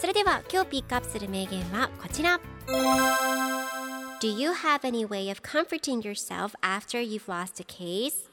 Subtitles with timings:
[0.00, 2.40] それでは今日ピックアップする名言はこちら
[4.20, 8.28] Do you have any way of comforting yourself after you've lost a case?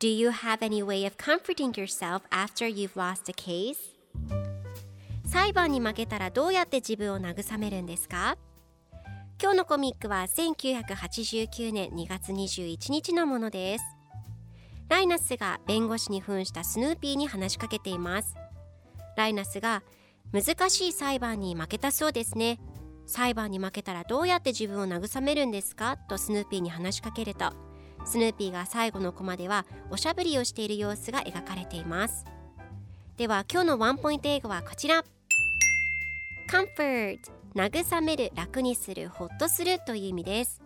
[0.00, 3.76] Do you have any way of comforting yourself after you've lost a case?
[5.26, 8.38] 裁判に負けたらどうやって自分を慰めるんですか
[9.40, 13.84] 今日のコミックは1989年2月21日のものです
[14.88, 18.34] ライナスが弁護士に扮したスヌーピーに話しかけています
[19.16, 19.82] ライナスが
[20.32, 22.60] 難しい裁判に負けたそうですね。
[23.06, 25.96] 裁判に負けたらどうやって自分を慰めるんですか？
[25.96, 27.52] とスヌーピーに話しかけると
[28.04, 32.26] スヌーピーが最後のコマではおしゃぶりをしている様子が描かれています。
[33.16, 35.02] では今日のワンポイント英語はこちら。
[36.50, 37.18] Comfort
[37.54, 40.60] 慰める楽にするほっとするという意味です。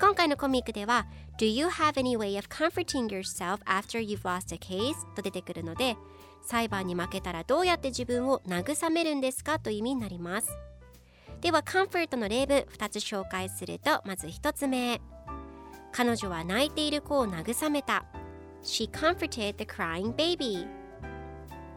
[0.00, 1.06] 今回のコミックでは
[1.38, 4.94] Do you have any way of comforting yourself after you've lost a case?
[5.14, 5.96] と出てくるので
[6.42, 10.50] 裁判に負けたらどうやって自分を慰めるんですかという意味になります。
[11.40, 15.00] では Comfort の例文2つ紹介するとまず1つ目。
[15.92, 18.04] 彼女は泣いている子を慰めた。
[18.62, 20.66] She comforted the crying baby.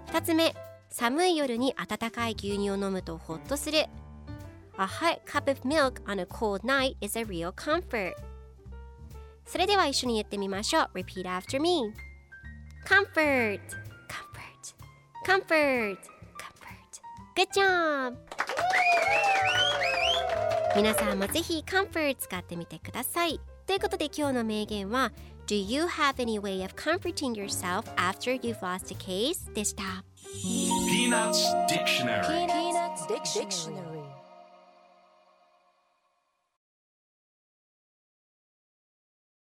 [0.08, 0.56] 2つ目。
[0.90, 3.86] 寒い夜に温かい牛乳を飲むとほっとする。
[4.79, 8.15] A hot cup of milk on a cold night is a real comfort
[9.45, 11.93] それでは一緒に言ってみましょう Repeat after me
[12.87, 13.61] Comfort
[14.09, 14.75] Comfort
[15.27, 15.99] Comfort
[16.39, 16.93] Comfort
[17.37, 18.17] Good job!
[20.75, 25.13] 皆さんもぜひ Comfort 使ってみてくださいということで今日の名言は
[25.47, 29.53] Do you have any way of comforting yourself after you've lost a case?
[29.53, 29.83] でした
[30.43, 33.96] Peanuts Dictionary Peanuts Dictionary